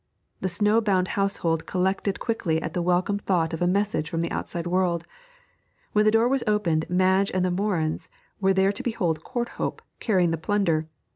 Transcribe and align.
The 0.39 0.49
snow 0.49 0.81
bound 0.81 1.09
household 1.09 1.67
collected 1.67 2.19
quickly 2.19 2.59
at 2.59 2.73
the 2.73 2.81
welcome 2.81 3.19
thought 3.19 3.53
of 3.53 3.61
a 3.61 3.67
message 3.67 4.09
from 4.09 4.21
the 4.21 4.31
outside 4.31 4.65
world. 4.65 5.05
When 5.93 6.05
the 6.05 6.09
door 6.09 6.27
was 6.27 6.43
opened 6.47 6.89
Madge 6.89 7.29
and 7.31 7.45
the 7.45 7.51
Morins 7.51 8.09
were 8.39 8.51
there 8.51 8.71
to 8.71 8.81
behold 8.81 9.23
Courthope 9.23 9.83
carrying 9.99 10.31
the 10.31 10.37
plunder. 10.39 10.89